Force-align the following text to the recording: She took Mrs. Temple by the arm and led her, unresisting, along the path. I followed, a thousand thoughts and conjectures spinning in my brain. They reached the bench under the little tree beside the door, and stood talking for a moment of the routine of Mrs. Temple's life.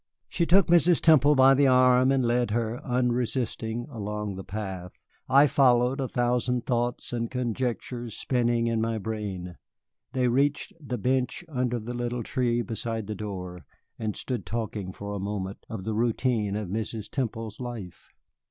She 0.29 0.47
took 0.47 0.65
Mrs. 0.65 0.99
Temple 0.99 1.35
by 1.35 1.53
the 1.53 1.67
arm 1.67 2.11
and 2.11 2.25
led 2.25 2.49
her, 2.49 2.83
unresisting, 2.83 3.85
along 3.87 4.33
the 4.33 4.43
path. 4.43 4.93
I 5.29 5.45
followed, 5.45 6.01
a 6.01 6.07
thousand 6.07 6.65
thoughts 6.65 7.13
and 7.13 7.29
conjectures 7.29 8.17
spinning 8.17 8.65
in 8.65 8.81
my 8.81 8.97
brain. 8.97 9.57
They 10.13 10.27
reached 10.27 10.73
the 10.81 10.97
bench 10.97 11.45
under 11.47 11.77
the 11.77 11.93
little 11.93 12.23
tree 12.23 12.63
beside 12.63 13.05
the 13.05 13.13
door, 13.13 13.63
and 13.99 14.15
stood 14.15 14.43
talking 14.43 14.91
for 14.91 15.13
a 15.13 15.19
moment 15.19 15.63
of 15.69 15.83
the 15.83 15.93
routine 15.93 16.55
of 16.55 16.67
Mrs. 16.67 17.07
Temple's 17.07 17.59
life. 17.59 18.09